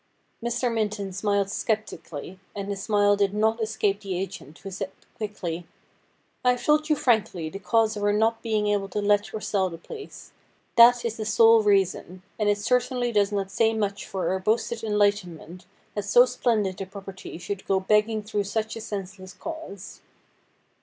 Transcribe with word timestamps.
Mr. 0.43 0.73
Minton 0.73 1.13
smiled 1.13 1.51
sceptically, 1.51 2.39
and 2.55 2.71
this 2.71 2.85
smile 2.85 3.15
did 3.15 3.35
not 3.35 3.61
escape 3.61 4.01
the 4.01 4.17
agent, 4.17 4.57
who 4.57 4.71
said 4.71 4.89
quickly:' 5.17 5.67
I 6.43 6.53
have 6.53 6.65
told 6.65 6.89
you 6.89 6.95
frankly 6.95 7.51
the 7.51 7.59
cause 7.59 7.95
of 7.95 8.01
our 8.01 8.11
not 8.11 8.41
being 8.41 8.65
able 8.69 8.89
to 8.89 8.99
let 8.99 9.31
or 9.31 9.39
sell 9.41 9.69
the 9.69 9.77
place. 9.77 10.31
That 10.75 11.05
is 11.05 11.17
the 11.17 11.25
sole 11.27 11.61
reason; 11.61 12.23
and 12.39 12.49
it 12.49 12.57
certainly 12.57 13.11
does 13.11 13.31
not 13.31 13.51
say 13.51 13.75
much 13.75 14.07
for 14.07 14.29
our 14.29 14.39
boasted 14.39 14.83
enlightenment 14.83 15.67
that 15.93 16.03
so 16.05 16.25
splendid 16.25 16.81
a 16.81 16.87
property 16.87 17.37
should 17.37 17.67
go 17.67 17.79
begging 17.79 18.23
through 18.23 18.45
such 18.45 18.75
a 18.75 18.81
senseless 18.81 19.33
cause.' 19.33 20.01